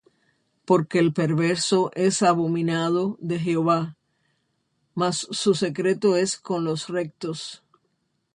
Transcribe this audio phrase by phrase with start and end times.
[0.65, 3.97] Porque el perverso es abominado de Jehová:
[4.95, 7.61] Mas su secreto es con los rectos.